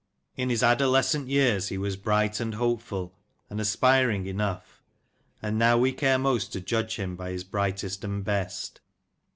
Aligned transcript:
In 0.35 0.49
his 0.49 0.63
adolescent 0.63 1.27
years 1.29 1.67
he 1.67 1.77
was 1.77 1.95
bright 1.95 2.39
and 2.39 2.55
hopeful 2.55 3.13
and 3.51 3.61
aspiring 3.61 4.25
enough, 4.25 4.81
and 5.43 5.59
now 5.59 5.77
we 5.77 5.91
care 5.91 6.17
most 6.17 6.51
to 6.53 6.59
judge 6.59 6.95
him 6.95 7.15
by 7.15 7.29
his 7.29 7.43
brightest 7.43 8.03
and 8.03 8.23
best. 8.25 8.81